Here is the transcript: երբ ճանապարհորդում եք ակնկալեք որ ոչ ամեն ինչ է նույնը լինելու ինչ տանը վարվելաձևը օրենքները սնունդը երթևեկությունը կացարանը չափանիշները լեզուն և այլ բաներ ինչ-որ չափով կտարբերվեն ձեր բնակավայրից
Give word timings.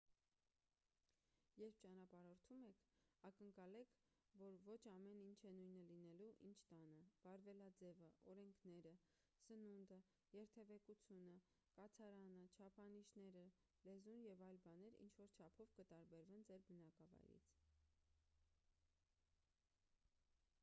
երբ 1.61 1.75
ճանապարհորդում 1.81 2.61
եք 2.69 2.85
ակնկալեք 3.29 3.91
որ 4.43 4.55
ոչ 4.69 4.77
ամեն 4.91 5.19
ինչ 5.25 5.35
է 5.49 5.51
նույնը 5.57 5.83
լինելու 5.89 6.29
ինչ 6.51 6.55
տանը 6.71 6.95
վարվելաձևը 7.27 8.07
օրենքները 8.33 8.95
սնունդը 9.43 9.99
երթևեկությունը 10.39 11.35
կացարանը 11.77 12.41
չափանիշները 12.49 13.45
լեզուն 13.91 14.25
և 14.31 14.43
այլ 14.49 14.61
բաներ 14.67 14.99
ինչ-որ 15.07 15.33
չափով 15.37 15.77
կտարբերվեն 15.79 16.49
ձեր 16.53 16.67
բնակավայրից 16.73 17.55